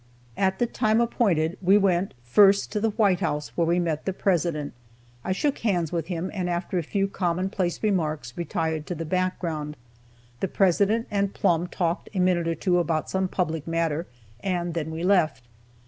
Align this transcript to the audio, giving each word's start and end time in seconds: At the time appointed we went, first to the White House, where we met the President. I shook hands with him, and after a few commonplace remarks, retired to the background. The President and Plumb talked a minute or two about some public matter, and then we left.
At 0.35 0.57
the 0.57 0.65
time 0.65 0.99
appointed 0.99 1.59
we 1.61 1.77
went, 1.77 2.15
first 2.23 2.71
to 2.71 2.79
the 2.79 2.89
White 2.89 3.19
House, 3.19 3.49
where 3.49 3.67
we 3.67 3.77
met 3.77 4.05
the 4.05 4.13
President. 4.13 4.73
I 5.23 5.31
shook 5.31 5.59
hands 5.59 5.91
with 5.91 6.07
him, 6.07 6.31
and 6.33 6.49
after 6.49 6.79
a 6.79 6.81
few 6.81 7.07
commonplace 7.07 7.83
remarks, 7.83 8.33
retired 8.35 8.87
to 8.87 8.95
the 8.95 9.05
background. 9.05 9.77
The 10.39 10.47
President 10.47 11.05
and 11.11 11.35
Plumb 11.35 11.67
talked 11.67 12.09
a 12.15 12.19
minute 12.19 12.47
or 12.47 12.55
two 12.55 12.79
about 12.79 13.11
some 13.11 13.27
public 13.27 13.67
matter, 13.67 14.07
and 14.39 14.73
then 14.73 14.89
we 14.89 15.03
left. 15.03 15.43